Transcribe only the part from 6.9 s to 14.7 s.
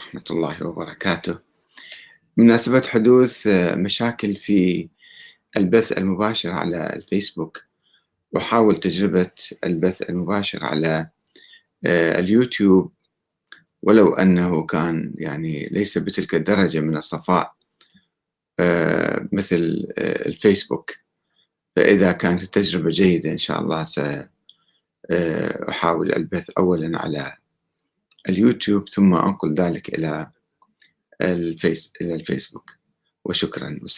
الفيسبوك، أحاول تجربة البث المباشر على آآ اليوتيوب، ولو أنه